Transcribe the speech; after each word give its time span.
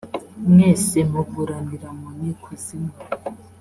mwese 0.51 0.97
muburanira 1.11 1.87
mu 1.99 2.07
nkiko 2.15 2.49
zimwe 2.63 2.97